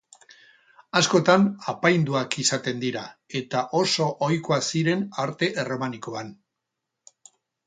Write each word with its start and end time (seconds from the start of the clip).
Askotan 0.99 1.43
apainduak 1.73 2.37
izaten 2.43 2.81
dira 2.85 3.03
eta 3.41 3.61
oso 3.81 4.09
ohikoa 4.29 4.59
ziren 4.73 5.05
arte 5.27 5.51
erromanikoan. 5.67 6.35